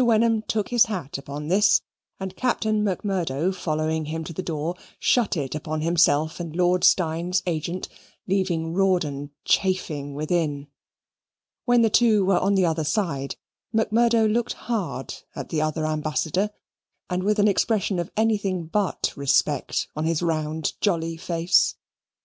[0.00, 1.80] Wenham took his hat, upon this,
[2.20, 7.42] and Captain Macmurdo following him to the door, shut it upon himself and Lord Steyne's
[7.46, 7.88] agent,
[8.24, 10.68] leaving Rawdon chafing within.
[11.64, 13.34] When the two were on the other side,
[13.72, 16.50] Macmurdo looked hard at the other ambassador
[17.10, 21.74] and with an expression of anything but respect on his round jolly face.